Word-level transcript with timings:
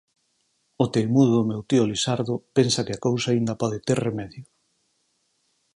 O 0.83 0.85
teimudo 0.93 1.31
do 1.37 1.47
meu 1.51 1.61
tío 1.69 1.87
Lisardo 1.91 2.33
pensa 2.57 2.85
que 2.85 2.93
a 2.95 3.03
cousa 3.05 3.27
aínda 3.29 3.59
pode 3.61 3.77
ter 3.87 3.97
remedio. 4.07 4.43